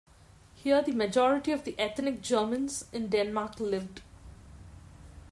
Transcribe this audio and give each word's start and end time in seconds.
Here 0.55 0.81
the 0.81 0.93
majority 0.93 1.51
of 1.51 1.63
the 1.63 1.77
ethnic 1.77 2.23
Germans 2.23 2.85
in 2.91 3.09
Denmark 3.09 3.59
lived. 3.59 4.01